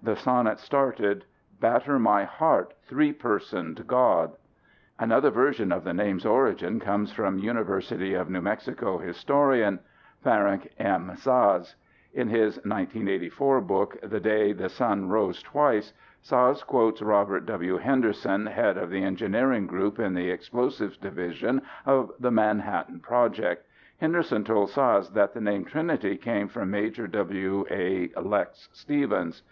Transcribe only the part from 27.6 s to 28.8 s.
A. (Lex)